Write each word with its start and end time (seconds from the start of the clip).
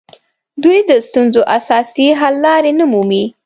دوی 0.63 0.79
د 0.89 0.91
ستونزو 1.07 1.41
اساسي 1.57 2.07
حل 2.19 2.35
لارې 2.45 2.71
نه 2.79 2.85
مومي 2.91 3.23